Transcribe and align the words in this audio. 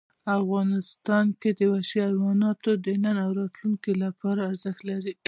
افغانستان 0.39 1.25
کې 1.41 1.51
وحشي 1.71 1.99
حیوانات 2.07 2.63
د 2.85 2.87
نن 3.03 3.17
او 3.25 3.31
راتلونکي 3.39 3.93
لپاره 4.03 4.41
ارزښت 4.49 4.81
لري. 4.89 5.13